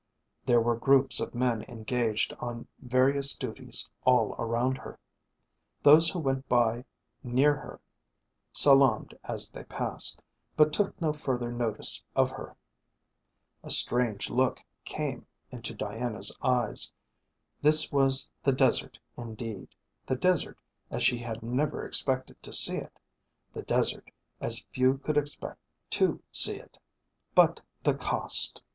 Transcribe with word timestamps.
There 0.47 0.59
were 0.59 0.75
groups 0.77 1.19
of 1.19 1.35
men 1.35 1.61
engaged 1.67 2.33
on 2.39 2.65
various 2.79 3.35
duties 3.35 3.87
all 4.03 4.33
around 4.39 4.79
her. 4.79 4.97
Those 5.83 6.09
who 6.09 6.17
went 6.17 6.49
by 6.49 6.85
near 7.21 7.53
her 7.55 7.79
salaamed 8.51 9.13
as 9.25 9.51
they 9.51 9.63
passed, 9.63 10.19
but 10.57 10.73
took 10.73 10.99
no 10.99 11.13
further 11.13 11.51
notice 11.51 12.03
of 12.15 12.31
her. 12.31 12.57
A 13.63 13.69
strange 13.69 14.31
look 14.31 14.59
came 14.85 15.27
into 15.51 15.75
Diana's 15.75 16.35
eyes. 16.41 16.91
This 17.61 17.91
was 17.91 18.31
the 18.41 18.53
desert 18.53 18.97
indeed, 19.15 19.67
the 20.07 20.15
desert 20.15 20.57
as 20.89 21.03
she 21.03 21.19
had 21.19 21.43
never 21.43 21.85
expected 21.85 22.41
to 22.41 22.51
see 22.51 22.77
it, 22.77 22.97
the 23.53 23.61
desert 23.61 24.09
as 24.39 24.65
few 24.71 24.97
could 24.97 25.17
expect 25.17 25.59
to 25.91 26.19
see 26.31 26.55
it. 26.57 26.79
But 27.35 27.61
the 27.83 27.93
cost! 27.93 28.63